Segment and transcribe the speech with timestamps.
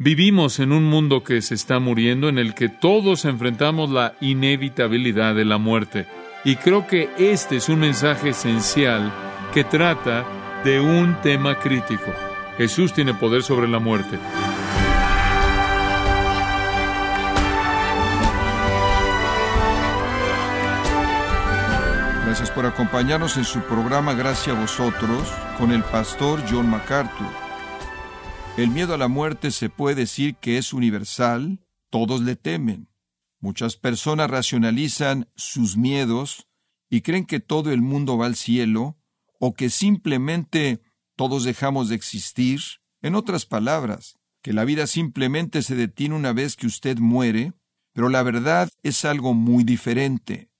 [0.00, 5.34] Vivimos en un mundo que se está muriendo, en el que todos enfrentamos la inevitabilidad
[5.34, 6.06] de la muerte.
[6.44, 9.12] Y creo que este es un mensaje esencial
[9.52, 10.24] que trata
[10.62, 12.12] de un tema crítico.
[12.58, 14.20] Jesús tiene poder sobre la muerte.
[22.24, 27.47] Gracias por acompañarnos en su programa Gracias a vosotros con el pastor John MacArthur.
[28.58, 32.88] El miedo a la muerte se puede decir que es universal, todos le temen.
[33.38, 36.48] Muchas personas racionalizan sus miedos
[36.90, 38.98] y creen que todo el mundo va al cielo
[39.38, 40.82] o que simplemente
[41.14, 42.58] todos dejamos de existir.
[43.00, 47.52] En otras palabras, que la vida simplemente se detiene una vez que usted muere,
[47.92, 50.50] pero la verdad es algo muy diferente.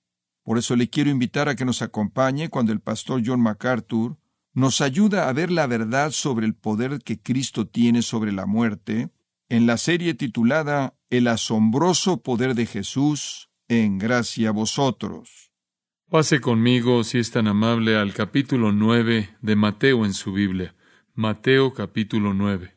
[0.43, 4.15] Por eso le quiero invitar a que nos acompañe cuando el pastor John MacArthur
[4.53, 9.09] nos ayuda a ver la verdad sobre el poder que Cristo tiene sobre la muerte
[9.49, 15.51] en la serie titulada El asombroso poder de Jesús en gracia a vosotros.
[16.09, 20.75] Pase conmigo, si es tan amable, al capítulo 9 de Mateo en su Biblia.
[21.13, 22.75] Mateo capítulo 9.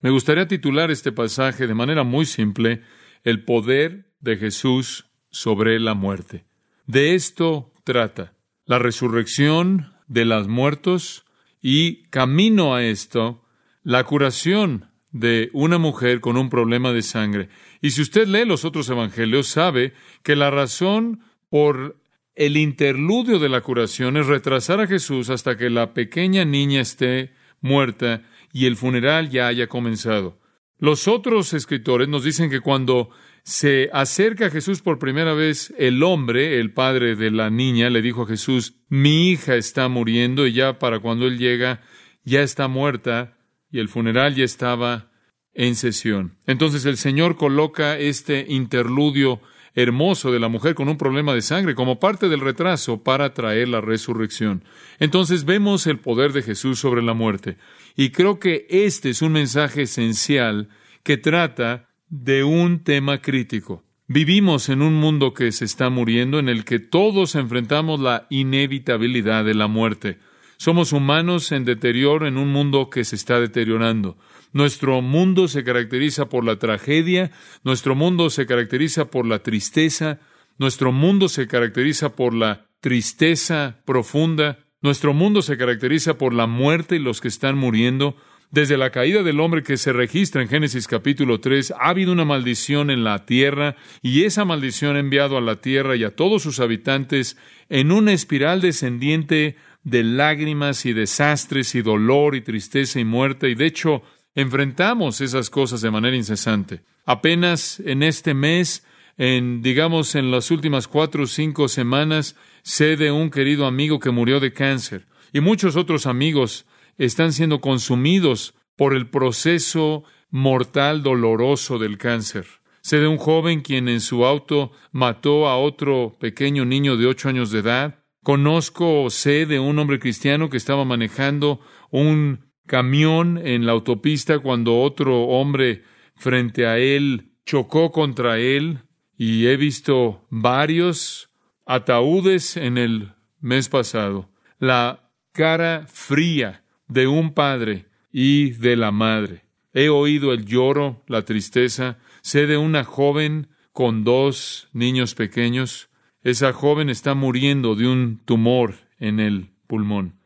[0.00, 2.82] Me gustaría titular este pasaje de manera muy simple,
[3.24, 6.46] El poder de Jesús sobre la muerte.
[6.86, 8.34] De esto trata.
[8.64, 11.24] La resurrección de los muertos
[11.62, 13.44] y camino a esto,
[13.84, 17.48] la curación de una mujer con un problema de sangre.
[17.80, 19.94] Y si usted lee los otros evangelios, sabe
[20.24, 21.96] que la razón por
[22.34, 27.32] el interludio de la curación es retrasar a Jesús hasta que la pequeña niña esté
[27.60, 28.22] muerta
[28.52, 30.40] y el funeral ya haya comenzado.
[30.78, 33.10] Los otros escritores nos dicen que cuando
[33.42, 38.02] se acerca a Jesús por primera vez, el hombre, el padre de la niña, le
[38.02, 41.80] dijo a Jesús, mi hija está muriendo y ya para cuando él llega,
[42.24, 43.36] ya está muerta
[43.70, 45.10] y el funeral ya estaba
[45.54, 46.38] en sesión.
[46.46, 49.40] Entonces el Señor coloca este interludio
[49.74, 53.68] hermoso de la mujer con un problema de sangre como parte del retraso para traer
[53.68, 54.64] la resurrección.
[54.98, 57.56] Entonces vemos el poder de Jesús sobre la muerte.
[57.96, 60.68] Y creo que este es un mensaje esencial
[61.02, 63.84] que trata de un tema crítico.
[64.08, 69.44] Vivimos en un mundo que se está muriendo, en el que todos enfrentamos la inevitabilidad
[69.44, 70.18] de la muerte.
[70.56, 74.18] Somos humanos en deterioro en un mundo que se está deteriorando.
[74.52, 77.30] Nuestro mundo se caracteriza por la tragedia,
[77.62, 80.18] nuestro mundo se caracteriza por la tristeza,
[80.58, 86.96] nuestro mundo se caracteriza por la tristeza profunda, nuestro mundo se caracteriza por la muerte
[86.96, 88.16] y los que están muriendo,
[88.50, 92.24] desde la caída del hombre que se registra en Génesis capítulo 3, ha habido una
[92.24, 96.42] maldición en la tierra y esa maldición ha enviado a la tierra y a todos
[96.42, 97.36] sus habitantes
[97.68, 103.48] en una espiral descendiente de lágrimas y desastres y dolor y tristeza y muerte.
[103.50, 104.02] Y de hecho,
[104.34, 106.80] enfrentamos esas cosas de manera incesante.
[107.06, 108.84] Apenas en este mes,
[109.16, 114.10] en digamos en las últimas cuatro o cinco semanas, sé de un querido amigo que
[114.10, 116.66] murió de cáncer y muchos otros amigos
[117.06, 122.46] están siendo consumidos por el proceso mortal doloroso del cáncer.
[122.82, 127.28] Sé de un joven quien en su auto mató a otro pequeño niño de ocho
[127.28, 128.04] años de edad.
[128.22, 134.38] Conozco o sé de un hombre cristiano que estaba manejando un camión en la autopista
[134.38, 135.82] cuando otro hombre
[136.16, 138.80] frente a él chocó contra él
[139.16, 141.30] y he visto varios
[141.64, 144.30] ataúdes en el mes pasado.
[144.58, 149.44] La cara fría de un padre y de la madre.
[149.72, 151.98] He oído el lloro, la tristeza.
[152.22, 155.88] Sé de una joven con dos niños pequeños.
[156.22, 160.16] Esa joven está muriendo de un tumor en el pulmón.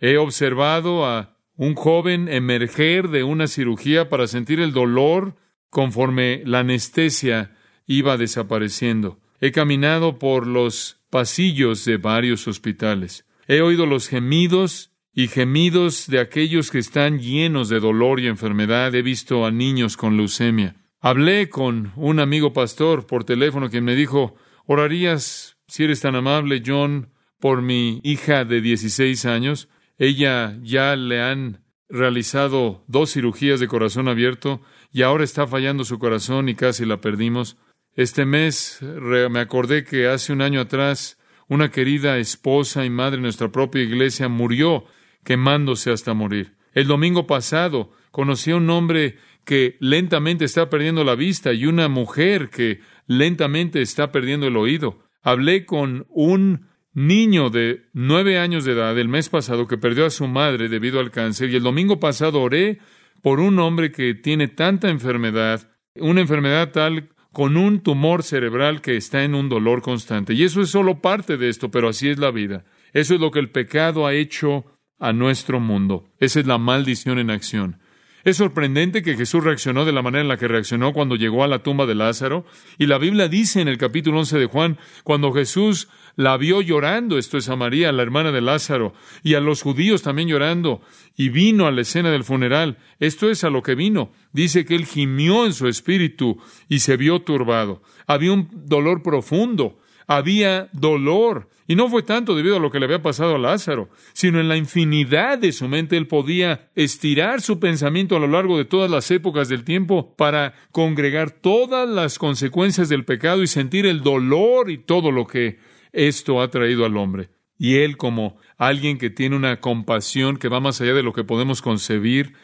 [0.00, 5.36] He observado a un joven emerger de una cirugía para sentir el dolor
[5.68, 7.54] conforme la anestesia
[7.86, 9.20] iba desapareciendo.
[9.40, 13.26] He caminado por los pasillos de varios hospitales.
[13.46, 18.94] He oído los gemidos y gemidos de aquellos que están llenos de dolor y enfermedad.
[18.94, 20.76] He visto a niños con leucemia.
[21.00, 24.34] Hablé con un amigo pastor por teléfono que me dijo,
[24.66, 29.68] ¿orarías, si eres tan amable, John, por mi hija de 16 años?
[29.98, 34.62] Ella ya le han realizado dos cirugías de corazón abierto
[34.92, 37.56] y ahora está fallando su corazón y casi la perdimos.
[37.94, 41.18] Este mes me acordé que hace un año atrás
[41.48, 44.84] una querida esposa y madre de nuestra propia iglesia murió
[45.24, 46.56] quemándose hasta morir.
[46.72, 51.88] El domingo pasado conocí a un hombre que lentamente está perdiendo la vista y una
[51.88, 55.00] mujer que lentamente está perdiendo el oído.
[55.22, 60.10] Hablé con un niño de nueve años de edad el mes pasado que perdió a
[60.10, 62.78] su madre debido al cáncer y el domingo pasado oré
[63.22, 68.96] por un hombre que tiene tanta enfermedad, una enfermedad tal con un tumor cerebral que
[68.96, 70.34] está en un dolor constante.
[70.34, 72.64] Y eso es solo parte de esto, pero así es la vida.
[72.92, 74.64] Eso es lo que el pecado ha hecho
[75.00, 76.04] a nuestro mundo.
[76.20, 77.78] Esa es la maldición en acción.
[78.22, 81.48] Es sorprendente que Jesús reaccionó de la manera en la que reaccionó cuando llegó a
[81.48, 82.44] la tumba de Lázaro.
[82.76, 87.16] Y la Biblia dice en el capítulo 11 de Juan, cuando Jesús la vio llorando,
[87.16, 88.92] esto es a María, la hermana de Lázaro,
[89.22, 90.82] y a los judíos también llorando,
[91.16, 92.76] y vino a la escena del funeral.
[92.98, 94.12] Esto es a lo que vino.
[94.32, 96.38] Dice que él gimió en su espíritu
[96.68, 97.82] y se vio turbado.
[98.06, 99.78] Había un dolor profundo,
[100.10, 101.48] había dolor.
[101.68, 104.48] Y no fue tanto debido a lo que le había pasado a Lázaro, sino en
[104.48, 108.90] la infinidad de su mente él podía estirar su pensamiento a lo largo de todas
[108.90, 114.68] las épocas del tiempo para congregar todas las consecuencias del pecado y sentir el dolor
[114.68, 115.60] y todo lo que
[115.92, 117.30] esto ha traído al hombre.
[117.56, 121.22] Y él como alguien que tiene una compasión que va más allá de lo que
[121.22, 122.34] podemos concebir,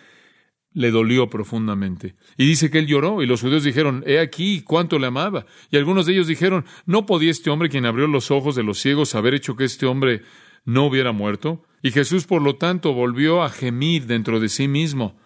[0.77, 2.17] le dolió profundamente.
[2.37, 5.47] Y dice que él lloró, y los judíos dijeron, He aquí cuánto le amaba.
[5.71, 8.79] Y algunos de ellos dijeron, ¿no podía este hombre quien abrió los ojos de los
[8.79, 10.21] ciegos haber hecho que este hombre
[10.67, 11.65] no hubiera muerto?
[11.83, 15.17] Y Jesús, por lo tanto, volvió a gemir dentro de sí mismo.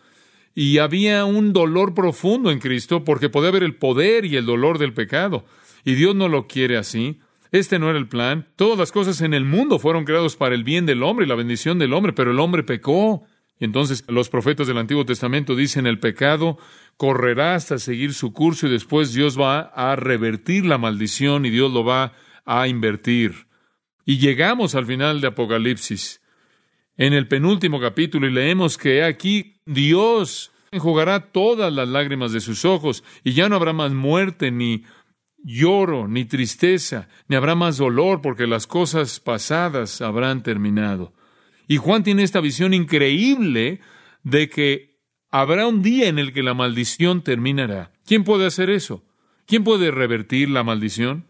[0.55, 4.79] Y había un dolor profundo en Cristo porque podía haber el poder y el dolor
[4.79, 5.44] del pecado.
[5.85, 7.19] Y Dios no lo quiere así.
[7.50, 8.47] Este no era el plan.
[8.55, 11.35] Todas las cosas en el mundo fueron creadas para el bien del hombre y la
[11.35, 13.25] bendición del hombre, pero el hombre pecó.
[13.60, 16.58] Y entonces los profetas del Antiguo Testamento dicen el pecado
[16.96, 21.70] correrá hasta seguir su curso y después Dios va a revertir la maldición y Dios
[21.70, 22.14] lo va
[22.46, 23.46] a invertir.
[24.06, 26.22] Y llegamos al final de Apocalipsis,
[26.96, 32.64] en el penúltimo capítulo, y leemos que aquí Dios enjugará todas las lágrimas de sus
[32.64, 34.84] ojos, y ya no habrá más muerte, ni
[35.42, 41.14] lloro, ni tristeza, ni habrá más dolor, porque las cosas pasadas habrán terminado.
[41.70, 43.78] Y Juan tiene esta visión increíble
[44.25, 44.99] de que
[45.31, 47.93] habrá un día en el que la maldición terminará.
[48.05, 49.05] ¿Quién puede hacer eso?
[49.46, 51.26] ¿Quién puede revertir la maldición?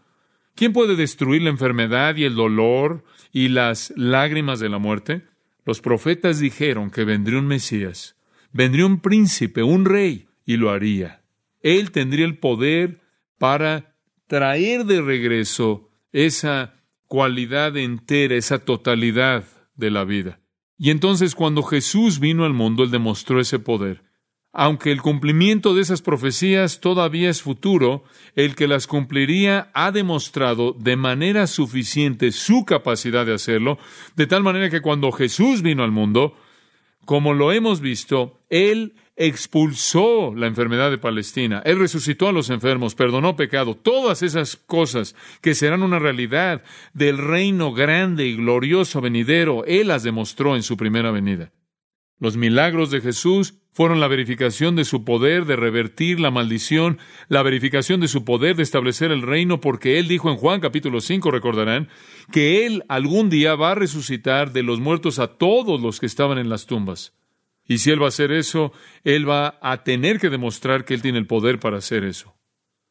[0.55, 5.21] ¿Quién puede destruir la enfermedad y el dolor y las lágrimas de la muerte?
[5.63, 8.15] Los profetas dijeron que vendría un Mesías,
[8.51, 11.21] vendría un príncipe, un rey, y lo haría.
[11.61, 12.99] Él tendría el poder
[13.37, 13.93] para
[14.25, 19.45] traer de regreso esa cualidad entera, esa totalidad
[19.81, 20.39] de la vida.
[20.77, 24.03] Y entonces cuando Jesús vino al mundo, Él demostró ese poder.
[24.53, 28.03] Aunque el cumplimiento de esas profecías todavía es futuro,
[28.35, 33.77] el que las cumpliría ha demostrado de manera suficiente su capacidad de hacerlo,
[34.15, 36.35] de tal manera que cuando Jesús vino al mundo,
[37.05, 38.93] como lo hemos visto, Él
[39.27, 45.15] expulsó la enfermedad de Palestina, Él resucitó a los enfermos, perdonó pecado, todas esas cosas
[45.41, 46.63] que serán una realidad
[46.93, 51.51] del reino grande y glorioso venidero, Él las demostró en su primera venida.
[52.19, 56.97] Los milagros de Jesús fueron la verificación de su poder de revertir la maldición,
[57.29, 60.99] la verificación de su poder de establecer el reino, porque Él dijo en Juan capítulo
[60.99, 61.89] 5, recordarán,
[62.31, 66.37] que Él algún día va a resucitar de los muertos a todos los que estaban
[66.37, 67.13] en las tumbas.
[67.71, 68.73] Y si Él va a hacer eso,
[69.05, 72.35] Él va a tener que demostrar que Él tiene el poder para hacer eso.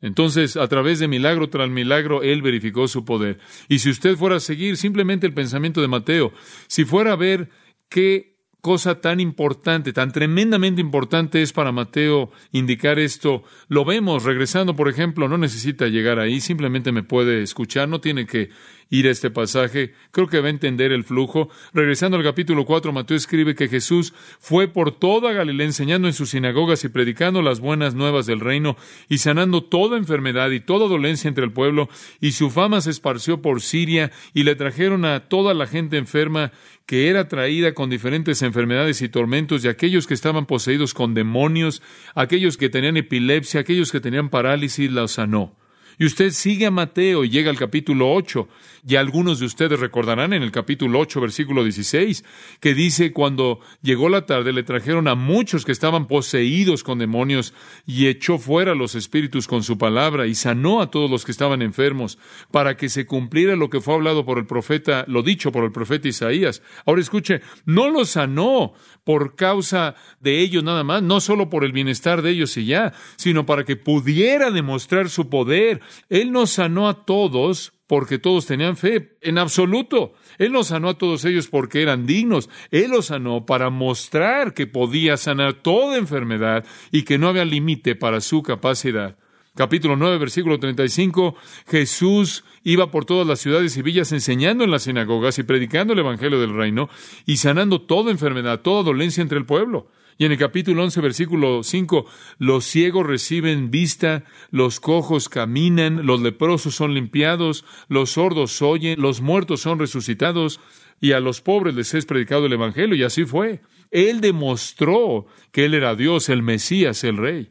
[0.01, 3.41] Entonces, a través de milagro tras milagro, Él verificó su poder.
[3.69, 6.33] Y si usted fuera a seguir simplemente el pensamiento de Mateo,
[6.67, 7.51] si fuera a ver
[7.91, 13.43] qué cosa tan importante, tan tremendamente importante es para Mateo indicar esto.
[13.69, 18.27] Lo vemos regresando, por ejemplo, no necesita llegar ahí, simplemente me puede escuchar, no tiene
[18.27, 18.49] que
[18.91, 21.49] ir a este pasaje, creo que va a entender el flujo.
[21.73, 26.31] Regresando al capítulo 4, Mateo escribe que Jesús fue por toda Galilea enseñando en sus
[26.31, 28.77] sinagogas y predicando las buenas nuevas del reino
[29.09, 31.89] y sanando toda enfermedad y toda dolencia entre el pueblo,
[32.21, 36.53] y su fama se esparció por Siria y le trajeron a toda la gente enferma
[36.87, 41.83] que era traída con diferentes enfermedades y tormentos, y aquellos que estaban poseídos con demonios,
[42.17, 45.60] aquellos que tenían epilepsia, aquellos que tenían parálisis, los sanó.
[46.01, 48.49] Y usted sigue a Mateo y llega al capítulo 8,
[48.89, 52.25] y algunos de ustedes recordarán en el capítulo 8, versículo 16,
[52.59, 57.53] que dice, cuando llegó la tarde le trajeron a muchos que estaban poseídos con demonios
[57.87, 61.61] y echó fuera los espíritus con su palabra y sanó a todos los que estaban
[61.61, 62.17] enfermos
[62.51, 65.71] para que se cumpliera lo que fue hablado por el profeta, lo dicho por el
[65.71, 66.63] profeta Isaías.
[66.87, 68.73] Ahora escuche, no los sanó
[69.05, 72.95] por causa de ellos nada más, no solo por el bienestar de ellos y ya,
[73.17, 75.83] sino para que pudiera demostrar su poder.
[76.09, 80.13] Él nos sanó a todos porque todos tenían fe, en absoluto.
[80.39, 84.69] Él no sanó a todos ellos porque eran dignos, Él los sanó para mostrar que
[84.69, 89.17] podía sanar toda enfermedad y que no había límite para su capacidad.
[89.57, 91.35] Capítulo 9, versículo 35,
[91.67, 95.99] Jesús iba por todas las ciudades y villas enseñando en las sinagogas y predicando el
[95.99, 96.89] Evangelio del reino
[97.27, 99.89] y sanando toda enfermedad, toda dolencia entre el pueblo.
[100.21, 102.05] Y en el capítulo 11, versículo 5,
[102.37, 109.23] los ciegos reciben vista, los cojos caminan, los leprosos son limpiados, los sordos oyen, los
[109.23, 110.61] muertos son resucitados,
[111.01, 113.63] y a los pobres les es predicado el Evangelio, y así fue.
[113.91, 117.51] Él demostró que Él era Dios, el Mesías, el Rey.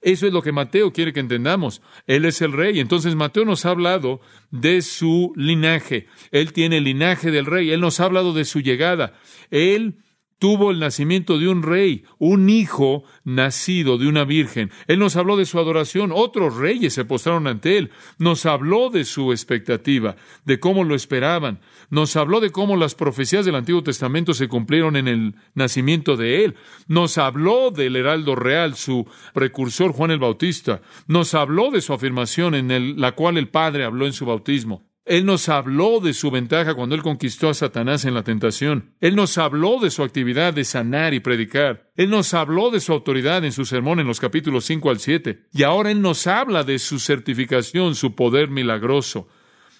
[0.00, 1.80] Eso es lo que Mateo quiere que entendamos.
[2.08, 2.80] Él es el rey.
[2.80, 6.06] Entonces Mateo nos ha hablado de su linaje.
[6.30, 7.70] Él tiene el linaje del rey.
[7.70, 9.12] Él nos ha hablado de su llegada.
[9.50, 9.96] Él
[10.40, 14.70] tuvo el nacimiento de un rey, un hijo nacido de una virgen.
[14.88, 19.04] Él nos habló de su adoración, otros reyes se postraron ante él, nos habló de
[19.04, 20.16] su expectativa,
[20.46, 24.96] de cómo lo esperaban, nos habló de cómo las profecías del Antiguo Testamento se cumplieron
[24.96, 26.56] en el nacimiento de él,
[26.88, 32.54] nos habló del heraldo real, su precursor Juan el Bautista, nos habló de su afirmación
[32.54, 34.89] en la cual el Padre habló en su bautismo.
[35.10, 38.94] Él nos habló de su ventaja cuando Él conquistó a Satanás en la tentación.
[39.00, 41.90] Él nos habló de su actividad de sanar y predicar.
[41.96, 45.48] Él nos habló de su autoridad en su sermón en los capítulos 5 al 7.
[45.52, 49.26] Y ahora Él nos habla de su certificación, su poder milagroso.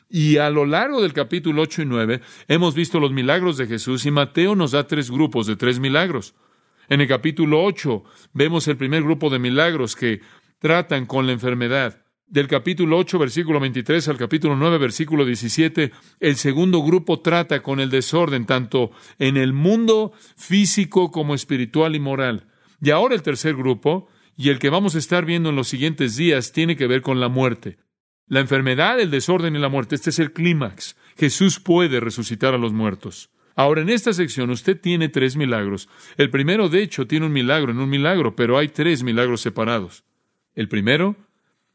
[0.09, 4.05] Y a lo largo del capítulo 8 y 9 hemos visto los milagros de Jesús
[4.07, 6.35] y Mateo nos da tres grupos de tres milagros.
[6.89, 10.23] En el capítulo 8 vemos el primer grupo de milagros que
[10.59, 12.00] tratan con la enfermedad
[12.31, 17.81] del capítulo 8, versículo 23 al capítulo 9, versículo 17, el segundo grupo trata con
[17.81, 22.47] el desorden, tanto en el mundo físico como espiritual y moral.
[22.81, 26.17] Y ahora el tercer grupo, y el que vamos a estar viendo en los siguientes
[26.17, 27.79] días, tiene que ver con la muerte.
[28.29, 29.97] La enfermedad, el desorden y la muerte.
[29.97, 30.97] Este es el clímax.
[31.19, 33.31] Jesús puede resucitar a los muertos.
[33.57, 35.89] Ahora, en esta sección usted tiene tres milagros.
[36.17, 40.05] El primero, de hecho, tiene un milagro en un milagro, pero hay tres milagros separados.
[40.55, 41.17] El primero,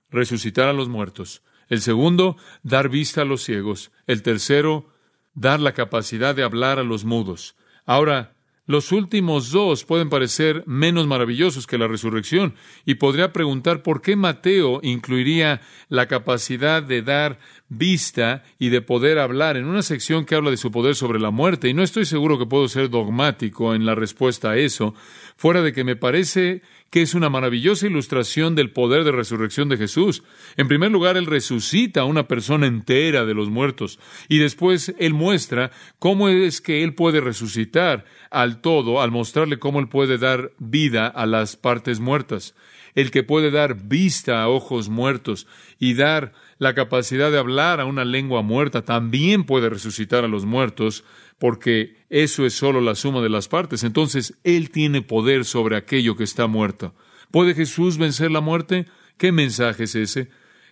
[0.10, 1.44] resucitar a los muertos.
[1.68, 3.92] El segundo, dar vista a los ciegos.
[4.08, 4.90] El tercero,
[5.34, 7.56] dar la capacidad de hablar a los mudos.
[7.86, 8.36] Ahora,
[8.68, 14.16] los últimos dos pueden parecer menos maravillosos que la resurrección, y podría preguntar por qué
[14.16, 17.38] Mateo incluiría la capacidad de dar
[17.70, 21.30] vista y de poder hablar en una sección que habla de su poder sobre la
[21.30, 24.96] muerte, y no estoy seguro que puedo ser dogmático en la respuesta a eso,
[25.38, 26.64] fuera de que me parece
[26.96, 30.24] que es una maravillosa ilustración del poder de resurrección de Jesús.
[30.56, 34.00] En primer lugar, Él resucita a una persona entera de los muertos
[34.30, 39.82] y después Él muestra cómo es que Él puede resucitar al todo al mostrarle cómo
[39.82, 42.56] Él puede dar vida a las partes muertas.
[42.94, 45.48] El que puede dar vista a ojos muertos
[45.78, 50.46] y dar la capacidad de hablar a una lengua muerta también puede resucitar a los
[50.46, 51.04] muertos
[51.38, 53.84] porque eso es solo la suma de las partes.
[53.84, 56.96] Entonces, Él tiene poder sobre aquello que está muerto.
[57.32, 58.86] ¿Puede Jesús vencer la muerte?
[59.18, 60.30] ¿Qué mensaje es ese?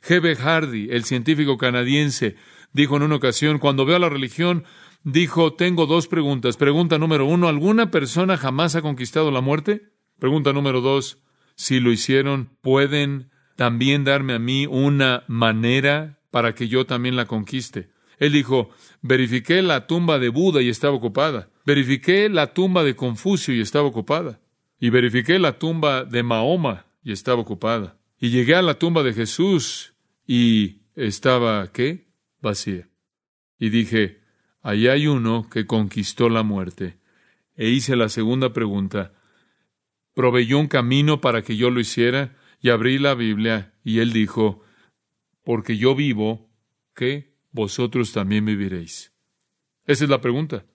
[0.07, 0.35] G.B.
[0.35, 2.35] Hardy, el científico canadiense,
[2.71, 4.63] dijo en una ocasión, cuando veo a la religión,
[5.03, 6.57] dijo, tengo dos preguntas.
[6.57, 9.93] Pregunta número uno, ¿alguna persona jamás ha conquistado la muerte?
[10.19, 11.19] Pregunta número dos,
[11.55, 17.25] si lo hicieron, ¿pueden también darme a mí una manera para que yo también la
[17.25, 17.89] conquiste?
[18.19, 18.69] Él dijo,
[19.01, 21.49] verifiqué la tumba de Buda y estaba ocupada.
[21.65, 24.39] Verifiqué la tumba de Confucio y estaba ocupada.
[24.79, 27.97] Y verifiqué la tumba de Mahoma y estaba ocupada.
[28.19, 29.93] Y llegué a la tumba de Jesús
[30.25, 32.07] y estaba, ¿qué?
[32.41, 32.87] Vacía.
[33.59, 34.21] Y dije,
[34.61, 36.97] ahí hay uno que conquistó la muerte.
[37.55, 39.13] E hice la segunda pregunta.
[40.13, 42.35] ¿Proveyó un camino para que yo lo hiciera?
[42.63, 44.63] Y abrí la Biblia y él dijo,
[45.43, 46.49] porque yo vivo,
[46.95, 47.35] ¿qué?
[47.51, 49.13] vosotros también viviréis.
[49.85, 50.65] Esa es la pregunta.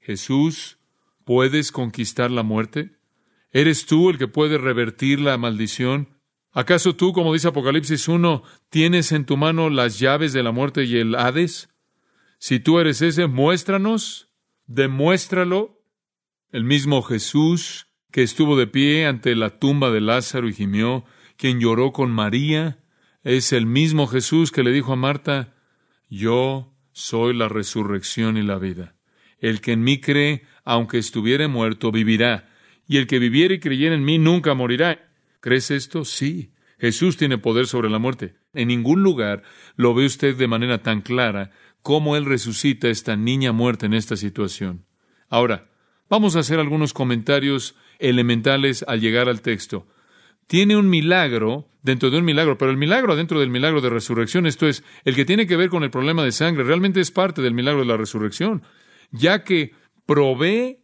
[0.00, 0.78] Jesús,
[1.24, 2.98] ¿puedes conquistar la muerte?
[3.52, 6.08] ¿Eres tú el que puede revertir la maldición?
[6.50, 10.86] ¿Acaso tú, como dice Apocalipsis 1, tienes en tu mano las llaves de la muerte
[10.86, 11.70] y el Hades?
[12.40, 14.28] Si tú eres ese, muéstranos,
[14.66, 15.80] demuéstralo.
[16.50, 21.04] El mismo Jesús que estuvo de pie ante la tumba de Lázaro y gimió,
[21.38, 22.80] quien lloró con María,
[23.22, 25.54] es el mismo Jesús que le dijo a Marta,
[26.10, 28.96] yo soy la resurrección y la vida.
[29.38, 32.48] El que en mí cree, aunque estuviere muerto, vivirá.
[32.88, 35.12] Y el que viviere y creyere en mí nunca morirá.
[35.40, 36.04] ¿Crees esto?
[36.04, 36.52] Sí.
[36.80, 38.34] Jesús tiene poder sobre la muerte.
[38.52, 39.44] En ningún lugar
[39.76, 41.52] lo ve usted de manera tan clara
[41.82, 44.86] como Él resucita a esta niña muerta en esta situación.
[45.28, 45.70] Ahora,
[46.10, 49.86] vamos a hacer algunos comentarios elementales al llegar al texto
[50.48, 54.46] tiene un milagro dentro de un milagro, pero el milagro dentro del milagro de resurrección,
[54.46, 57.40] esto es, el que tiene que ver con el problema de sangre, realmente es parte
[57.40, 58.62] del milagro de la resurrección,
[59.12, 59.72] ya que
[60.06, 60.80] provee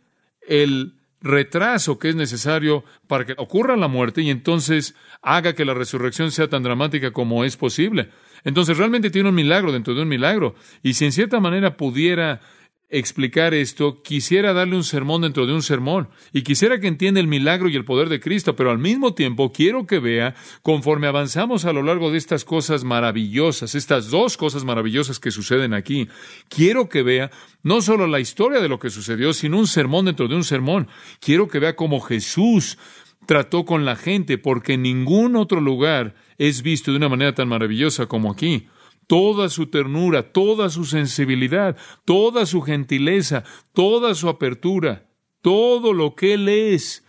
[0.46, 5.72] el retraso que es necesario para que ocurra la muerte y entonces haga que la
[5.72, 8.10] resurrección sea tan dramática como es posible.
[8.44, 10.54] Entonces realmente tiene un milagro dentro de un milagro.
[10.82, 12.42] Y si en cierta manera pudiera
[12.88, 17.26] explicar esto, quisiera darle un sermón dentro de un sermón y quisiera que entienda el
[17.26, 21.64] milagro y el poder de Cristo, pero al mismo tiempo quiero que vea, conforme avanzamos
[21.64, 26.08] a lo largo de estas cosas maravillosas, estas dos cosas maravillosas que suceden aquí,
[26.48, 27.30] quiero que vea
[27.62, 30.88] no solo la historia de lo que sucedió, sino un sermón dentro de un sermón.
[31.20, 32.78] Quiero que vea cómo Jesús
[33.26, 37.48] trató con la gente, porque en ningún otro lugar es visto de una manera tan
[37.48, 38.68] maravillosa como aquí
[39.06, 45.10] toda su ternura, toda su sensibilidad, toda su gentileza, toda su apertura,
[45.42, 47.04] todo lo que Él es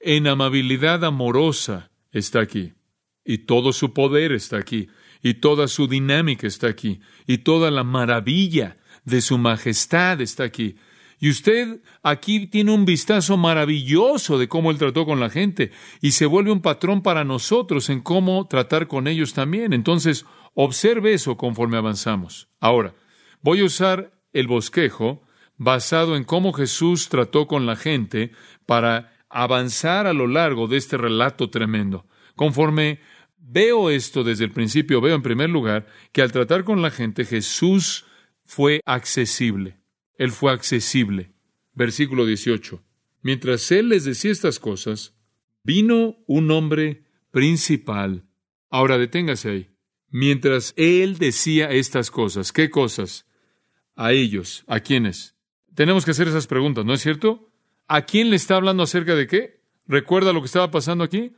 [0.00, 2.74] en amabilidad amorosa está aquí.
[3.24, 4.88] Y todo su poder está aquí.
[5.22, 7.00] Y toda su dinámica está aquí.
[7.26, 10.76] Y toda la maravilla de su majestad está aquí.
[11.18, 15.72] Y usted aquí tiene un vistazo maravilloso de cómo él trató con la gente
[16.02, 19.72] y se vuelve un patrón para nosotros en cómo tratar con ellos también.
[19.72, 20.26] Entonces,
[20.56, 22.48] observe eso conforme avanzamos.
[22.58, 22.94] Ahora,
[23.42, 25.22] voy a usar el bosquejo
[25.56, 28.32] basado en cómo Jesús trató con la gente
[28.64, 32.06] para avanzar a lo largo de este relato tremendo.
[32.34, 33.00] Conforme
[33.38, 37.24] veo esto desde el principio, veo en primer lugar que al tratar con la gente
[37.24, 38.06] Jesús
[38.44, 39.78] fue accesible.
[40.16, 41.32] Él fue accesible.
[41.74, 42.82] Versículo 18.
[43.20, 45.14] Mientras él les decía estas cosas,
[45.62, 48.24] vino un hombre principal.
[48.70, 49.75] Ahora deténgase ahí.
[50.10, 53.26] Mientras él decía estas cosas, ¿qué cosas?
[53.94, 55.36] A ellos, ¿a quiénes?
[55.74, 57.50] Tenemos que hacer esas preguntas, ¿no es cierto?
[57.88, 59.60] ¿A quién le está hablando acerca de qué?
[59.86, 61.32] ¿Recuerda lo que estaba pasando aquí?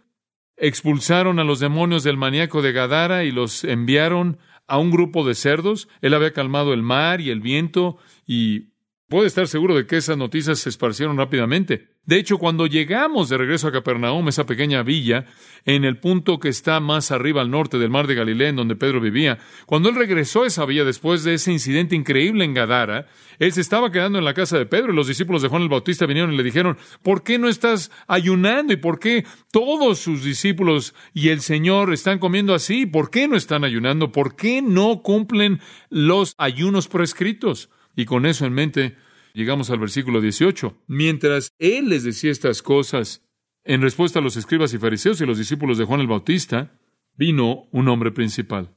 [0.56, 5.34] Expulsaron a los demonios del maníaco de Gadara y los enviaron a un grupo de
[5.34, 5.88] cerdos.
[6.00, 8.70] Él había calmado el mar y el viento y
[9.08, 11.88] puede estar seguro de que esas noticias se esparcieron rápidamente.
[12.08, 15.26] De hecho, cuando llegamos de regreso a Capernaum, esa pequeña villa,
[15.66, 18.76] en el punto que está más arriba al norte del mar de Galilea, en donde
[18.76, 19.36] Pedro vivía,
[19.66, 23.60] cuando él regresó a esa villa después de ese incidente increíble en Gadara, él se
[23.60, 26.32] estaba quedando en la casa de Pedro y los discípulos de Juan el Bautista vinieron
[26.32, 28.72] y le dijeron, ¿por qué no estás ayunando?
[28.72, 32.86] ¿Y por qué todos sus discípulos y el Señor están comiendo así?
[32.86, 34.12] ¿Por qué no están ayunando?
[34.12, 37.68] ¿Por qué no cumplen los ayunos prescritos?
[37.94, 38.97] Y con eso en mente,
[39.38, 40.82] llegamos al versículo 18.
[40.88, 43.24] Mientras él les decía estas cosas,
[43.62, 46.76] en respuesta a los escribas y fariseos y los discípulos de Juan el Bautista,
[47.16, 48.74] vino un hombre principal.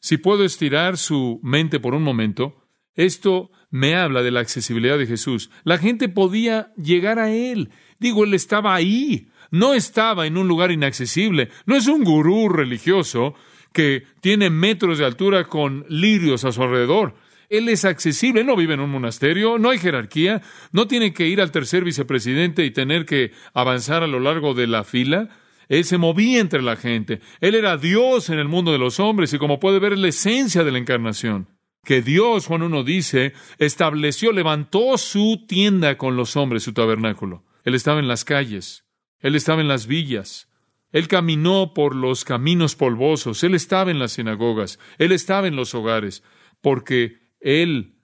[0.00, 5.08] Si puedo estirar su mente por un momento, esto me habla de la accesibilidad de
[5.08, 5.50] Jesús.
[5.64, 7.70] La gente podía llegar a él.
[7.98, 9.28] Digo, él estaba ahí.
[9.50, 11.50] No estaba en un lugar inaccesible.
[11.66, 13.34] No es un gurú religioso
[13.72, 17.16] que tiene metros de altura con lirios a su alrededor.
[17.48, 21.40] Él es accesible, no vive en un monasterio, no hay jerarquía, no tiene que ir
[21.40, 25.28] al tercer vicepresidente y tener que avanzar a lo largo de la fila.
[25.68, 27.20] Él se movía entre la gente.
[27.40, 30.08] Él era Dios en el mundo de los hombres y como puede ver es la
[30.08, 31.48] esencia de la encarnación.
[31.84, 37.44] Que Dios, Juan 1 dice, estableció, levantó su tienda con los hombres, su tabernáculo.
[37.62, 38.84] Él estaba en las calles,
[39.20, 40.48] él estaba en las villas,
[40.92, 45.74] él caminó por los caminos polvosos, él estaba en las sinagogas, él estaba en los
[45.74, 46.22] hogares,
[46.60, 47.94] porque él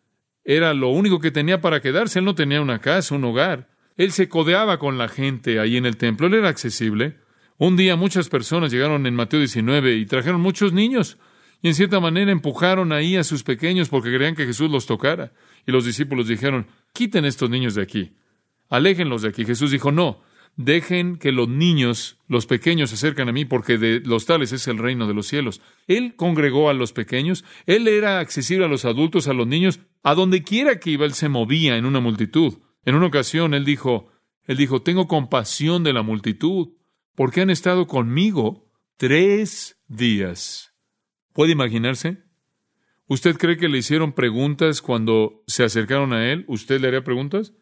[0.44, 2.18] era lo único que tenía para quedarse.
[2.18, 3.68] Él no tenía una casa, un hogar.
[3.96, 6.26] Él se codeaba con la gente ahí en el templo.
[6.26, 7.18] Él era accesible.
[7.58, 11.18] Un día muchas personas llegaron en Mateo 19 y trajeron muchos niños.
[11.60, 15.32] Y en cierta manera empujaron ahí a sus pequeños porque creían que Jesús los tocara.
[15.66, 18.16] Y los discípulos dijeron, quiten estos niños de aquí.
[18.68, 19.44] Aléjenlos de aquí.
[19.44, 20.22] Jesús dijo, no,
[20.56, 24.68] Dejen que los niños, los pequeños, se acerquen a mí, porque de los tales es
[24.68, 25.62] el reino de los cielos.
[25.86, 30.14] Él congregó a los pequeños, él era accesible a los adultos, a los niños, a
[30.14, 32.58] donde quiera que iba, él se movía en una multitud.
[32.84, 34.10] En una ocasión él dijo,
[34.44, 36.74] él dijo, tengo compasión de la multitud,
[37.14, 40.74] porque han estado conmigo tres días.
[41.32, 42.24] ¿Puede imaginarse?
[43.06, 46.44] ¿Usted cree que le hicieron preguntas cuando se acercaron a él?
[46.48, 47.54] ¿Usted le haría preguntas?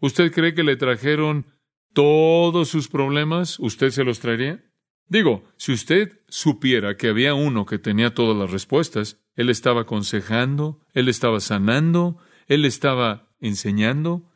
[0.00, 1.46] ¿Usted cree que le trajeron
[1.92, 4.64] todos sus problemas, ¿usted se los traería?
[5.08, 10.80] Digo, si usted supiera que había uno que tenía todas las respuestas, él estaba aconsejando,
[10.94, 14.30] él estaba sanando, él estaba enseñando,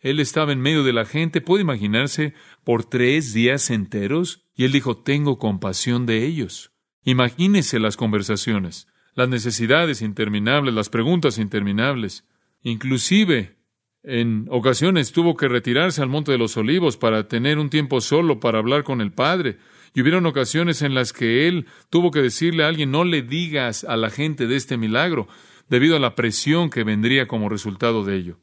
[0.00, 4.72] él estaba en medio de la gente, puede imaginarse, por tres días enteros, y él
[4.72, 6.72] dijo, tengo compasión de ellos.
[7.04, 12.24] Imagínese las conversaciones, las necesidades interminables, las preguntas interminables.
[12.62, 13.58] Inclusive
[14.04, 18.38] en ocasiones tuvo que retirarse al Monte de los Olivos para tener un tiempo solo
[18.38, 19.56] para hablar con el Padre.
[19.94, 23.84] Y hubieron ocasiones en las que él tuvo que decirle a alguien, no le digas
[23.84, 25.26] a la gente de este milagro,
[25.68, 28.38] debido a la presión que vendría como resultado de ello.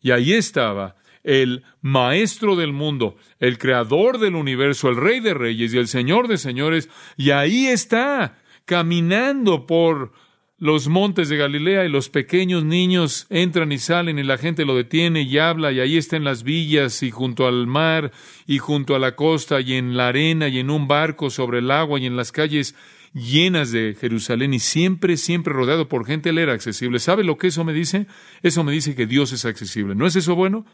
[0.00, 5.74] Y ahí estaba el maestro del mundo, el creador del universo, el rey de reyes
[5.74, 10.12] y el señor de señores, y ahí está, caminando por
[10.58, 14.74] los montes de Galilea y los pequeños niños entran y salen y la gente lo
[14.74, 18.10] detiene y habla y ahí está en las villas y junto al mar
[18.44, 21.70] y junto a la costa y en la arena y en un barco sobre el
[21.70, 22.74] agua y en las calles
[23.14, 26.98] llenas de Jerusalén y siempre, siempre rodeado por gente, él era accesible.
[26.98, 28.08] ¿Sabe lo que eso me dice?
[28.42, 29.94] Eso me dice que Dios es accesible.
[29.94, 30.66] ¿No es eso bueno?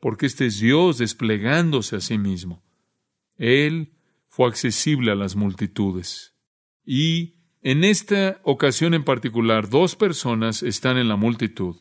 [0.00, 2.64] Porque este es Dios desplegándose a sí mismo.
[3.36, 3.92] Él
[4.28, 6.34] fue accesible a las multitudes.
[6.84, 11.76] Y en esta ocasión en particular, dos personas están en la multitud.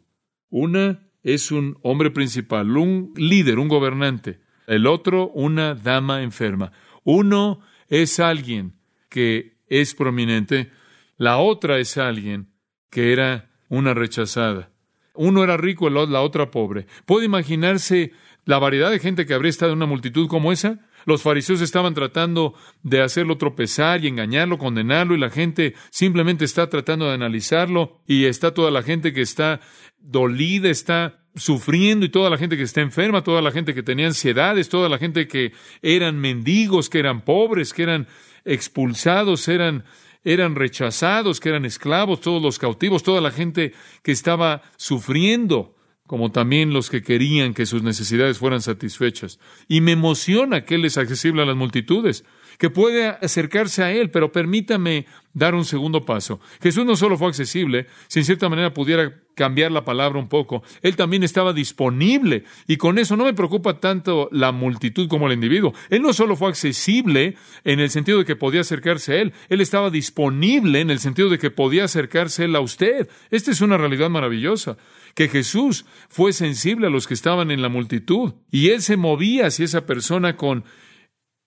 [0.49, 4.41] Una es un hombre principal, un líder, un gobernante.
[4.67, 6.71] El otro, una dama enferma.
[7.03, 8.73] Uno es alguien
[9.09, 10.71] que es prominente,
[11.17, 12.51] la otra es alguien
[12.89, 14.71] que era una rechazada.
[15.13, 16.87] Uno era rico, la otra pobre.
[17.05, 18.13] ¿Puede imaginarse
[18.45, 20.80] la variedad de gente que habría estado en una multitud como esa?
[21.06, 26.69] Los fariseos estaban tratando de hacerlo tropezar y engañarlo, condenarlo, y la gente simplemente está
[26.69, 29.62] tratando de analizarlo, y está toda la gente que está
[29.99, 34.08] dolida, está sufriendo, y toda la gente que está enferma, toda la gente que tenía
[34.08, 38.08] ansiedades, toda la gente que eran mendigos, que eran pobres, que eran
[38.45, 39.86] expulsados, eran,
[40.23, 43.73] eran rechazados, que eran esclavos, todos los cautivos, toda la gente
[44.04, 45.75] que estaba sufriendo,
[46.12, 49.39] como también los que querían que sus necesidades fueran satisfechas.
[49.69, 52.26] Y me emociona que Él es accesible a las multitudes
[52.62, 56.39] que puede acercarse a Él, pero permítame dar un segundo paso.
[56.62, 60.62] Jesús no solo fue accesible, si en cierta manera pudiera cambiar la palabra un poco,
[60.84, 62.43] Él también estaba disponible.
[62.67, 65.74] Y con eso no me preocupa tanto la multitud como el individuo.
[65.89, 69.60] Él no solo fue accesible en el sentido de que podía acercarse a Él, Él
[69.60, 73.10] estaba disponible en el sentido de que podía acercarse Él a usted.
[73.32, 74.78] Esta es una realidad maravillosa
[75.15, 79.47] que Jesús fue sensible a los que estaban en la multitud y él se movía
[79.47, 80.63] hacia esa persona con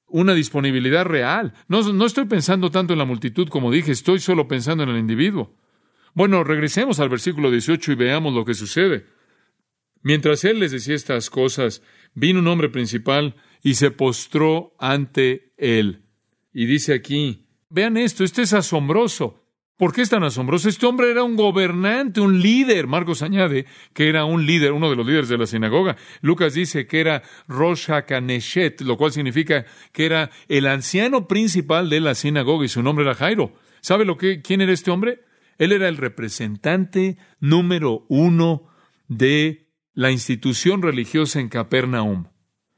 [0.06, 1.54] una disponibilidad real.
[1.68, 4.98] No, no estoy pensando tanto en la multitud como dije, estoy solo pensando en el
[4.98, 5.54] individuo.
[6.14, 9.06] Bueno, regresemos al versículo 18 y veamos lo que sucede.
[10.02, 11.82] Mientras él les decía estas cosas,
[12.14, 16.04] vino un hombre principal y se postró ante él.
[16.52, 19.43] Y dice aquí, vean esto, esto es asombroso.
[19.76, 20.68] ¿Por qué es tan asombroso?
[20.68, 22.86] Este hombre era un gobernante, un líder.
[22.86, 25.96] Marcos añade que era un líder, uno de los líderes de la sinagoga.
[26.20, 31.98] Lucas dice que era Rosh HaKaneshet, lo cual significa que era el anciano principal de
[31.98, 33.52] la sinagoga y su nombre era Jairo.
[33.80, 35.24] ¿Sabe lo que, quién era este hombre?
[35.58, 38.68] Él era el representante número uno
[39.08, 42.26] de la institución religiosa en Capernaum.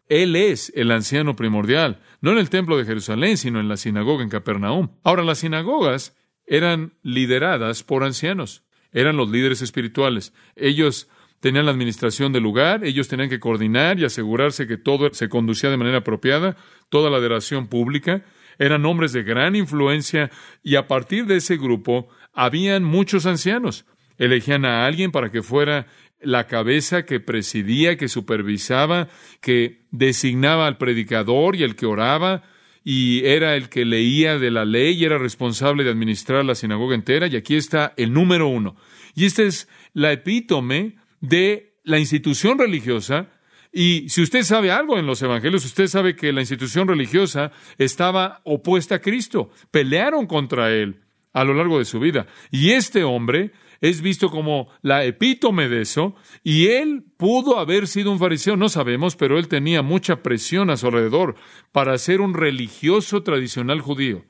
[0.08, 4.22] Él es el anciano primordial, no en el templo de Jerusalén, sino en la sinagoga
[4.22, 4.88] en Capernaum.
[5.02, 6.15] Ahora, las sinagogas
[6.46, 10.32] eran lideradas por ancianos, eran los líderes espirituales.
[10.54, 11.08] Ellos
[11.40, 15.70] tenían la administración del lugar, ellos tenían que coordinar y asegurarse que todo se conducía
[15.70, 16.56] de manera apropiada,
[16.88, 18.24] toda la adoración pública,
[18.58, 20.30] eran hombres de gran influencia
[20.62, 23.84] y a partir de ese grupo habían muchos ancianos.
[24.18, 25.86] Elegían a alguien para que fuera
[26.20, 29.08] la cabeza que presidía, que supervisaba,
[29.42, 32.42] que designaba al predicador y el que oraba,
[32.88, 36.94] y era el que leía de la ley y era responsable de administrar la sinagoga
[36.94, 37.26] entera.
[37.26, 38.76] Y aquí está el número uno.
[39.16, 43.28] Y esta es la epítome de la institución religiosa.
[43.72, 48.40] Y si usted sabe algo en los evangelios, usted sabe que la institución religiosa estaba
[48.44, 49.50] opuesta a Cristo.
[49.72, 51.00] Pelearon contra él
[51.32, 52.28] a lo largo de su vida.
[52.52, 58.10] Y este hombre es visto como la epítome de eso, y él pudo haber sido
[58.10, 61.36] un fariseo, no sabemos, pero él tenía mucha presión a su alrededor
[61.72, 64.24] para ser un religioso tradicional judío.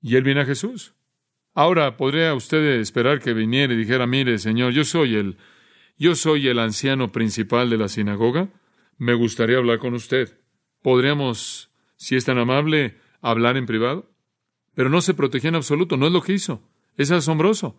[0.00, 0.94] Y él viene a Jesús.
[1.54, 5.38] Ahora, ¿podría usted esperar que viniera y dijera, mire, Señor, yo soy el,
[5.96, 8.48] yo soy el anciano principal de la sinagoga?
[8.98, 10.40] Me gustaría hablar con usted.
[10.82, 14.10] ¿Podríamos, si es tan amable, hablar en privado?
[14.74, 16.68] Pero no se protegía en absoluto, no es lo que hizo.
[16.96, 17.76] Es asombroso.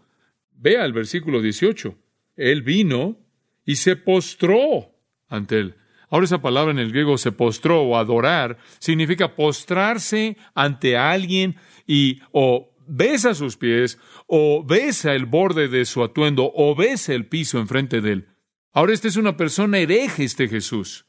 [0.58, 1.96] Vea el versículo 18.
[2.36, 3.18] Él vino
[3.66, 4.96] y se postró
[5.28, 5.76] ante él.
[6.10, 11.56] Ahora esa palabra en el griego se postró o adorar significa postrarse ante alguien
[11.88, 17.26] y o besa sus pies o besa el borde de su atuendo o besa el
[17.26, 18.28] piso enfrente de él.
[18.72, 21.06] Ahora esta es una persona hereje este Jesús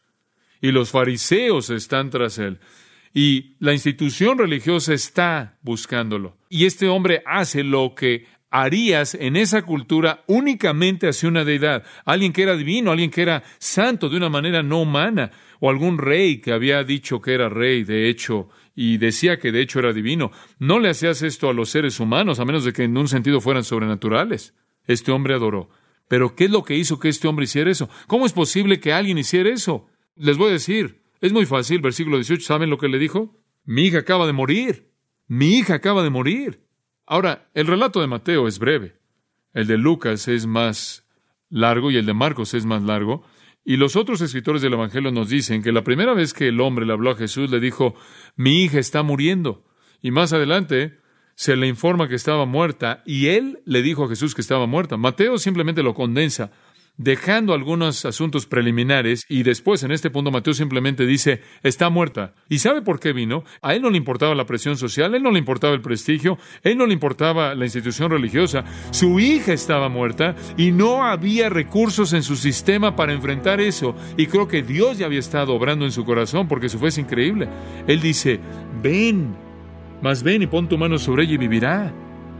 [0.60, 2.58] y los fariseos están tras él
[3.12, 6.36] y la institución religiosa está buscándolo.
[6.48, 12.32] Y este hombre hace lo que harías en esa cultura únicamente hacia una deidad, alguien
[12.32, 15.30] que era divino, alguien que era santo de una manera no humana,
[15.60, 19.62] o algún rey que había dicho que era rey, de hecho, y decía que de
[19.62, 20.30] hecho era divino.
[20.58, 23.40] No le hacías esto a los seres humanos, a menos de que en un sentido
[23.40, 24.54] fueran sobrenaturales.
[24.86, 25.70] Este hombre adoró.
[26.08, 27.88] Pero ¿qué es lo que hizo que este hombre hiciera eso?
[28.06, 29.88] ¿Cómo es posible que alguien hiciera eso?
[30.14, 33.42] Les voy a decir, es muy fácil, versículo 18, ¿saben lo que le dijo?
[33.64, 34.92] Mi hija acaba de morir.
[35.26, 36.65] Mi hija acaba de morir.
[37.06, 38.98] Ahora, el relato de Mateo es breve.
[39.52, 41.06] El de Lucas es más
[41.48, 43.24] largo y el de Marcos es más largo.
[43.64, 46.84] Y los otros escritores del Evangelio nos dicen que la primera vez que el hombre
[46.84, 47.94] le habló a Jesús le dijo,
[48.36, 49.64] mi hija está muriendo.
[50.02, 51.00] Y más adelante
[51.36, 54.96] se le informa que estaba muerta y él le dijo a Jesús que estaba muerta.
[54.96, 56.52] Mateo simplemente lo condensa
[56.98, 62.34] dejando algunos asuntos preliminares y después en este punto Mateo simplemente dice, está muerta.
[62.48, 63.44] ¿Y sabe por qué vino?
[63.62, 66.38] A él no le importaba la presión social, a él no le importaba el prestigio,
[66.64, 68.64] a él no le importaba la institución religiosa.
[68.90, 73.94] Su hija estaba muerta y no había recursos en su sistema para enfrentar eso.
[74.16, 77.48] Y creo que Dios ya había estado obrando en su corazón porque eso fue increíble.
[77.86, 78.40] Él dice,
[78.82, 79.34] ven,
[80.02, 81.92] más ven y pon tu mano sobre ella y vivirá.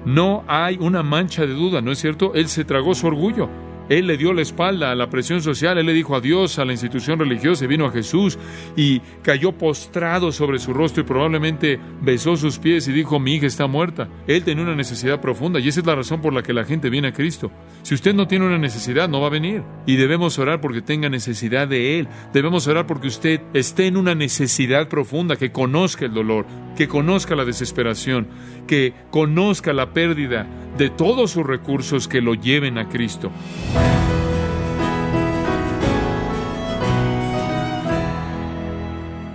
[0.04, 2.32] No hay una mancha de duda, ¿no es cierto?
[2.34, 3.50] Él se tragó su orgullo.
[3.88, 6.72] Él le dio la espalda a la presión social, él le dijo adiós a la
[6.72, 8.38] institución religiosa y vino a Jesús
[8.76, 13.46] y cayó postrado sobre su rostro y probablemente besó sus pies y dijo, mi hija
[13.46, 14.08] está muerta.
[14.26, 16.90] Él tenía una necesidad profunda y esa es la razón por la que la gente
[16.90, 17.50] viene a Cristo.
[17.82, 19.62] Si usted no tiene una necesidad, no va a venir.
[19.86, 22.08] Y debemos orar porque tenga necesidad de Él.
[22.32, 26.46] Debemos orar porque usted esté en una necesidad profunda, que conozca el dolor,
[26.76, 28.28] que conozca la desesperación,
[28.66, 30.46] que conozca la pérdida
[30.76, 33.30] de todos sus recursos que lo lleven a Cristo.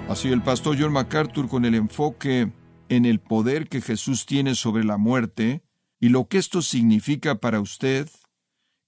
[0.08, 2.52] Así el pastor John MacArthur con el enfoque
[2.90, 5.64] en el poder que Jesús tiene sobre la muerte
[6.00, 8.10] y lo que esto significa para usted,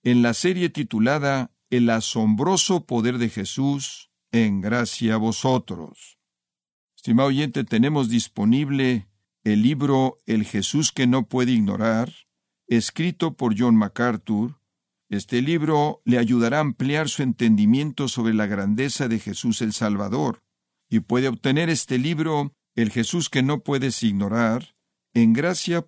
[0.04, 6.18] en la serie titulada El asombroso poder de Jesús en gracia a vosotros.
[6.96, 9.08] Estimado oyente, tenemos disponible
[9.44, 12.12] el libro El Jesús que no puede ignorar,
[12.78, 14.60] escrito por John MacArthur,
[15.10, 20.44] este libro le ayudará a ampliar su entendimiento sobre la grandeza de Jesús el Salvador,
[20.90, 24.76] y puede obtener este libro, El Jesús que no puedes ignorar,
[25.14, 25.88] en gracia.org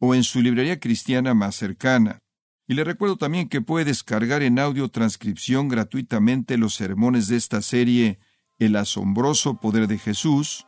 [0.00, 2.18] o en su librería cristiana más cercana.
[2.66, 7.62] Y le recuerdo también que puede descargar en audio transcripción gratuitamente los sermones de esta
[7.62, 8.18] serie
[8.58, 10.67] El asombroso poder de Jesús,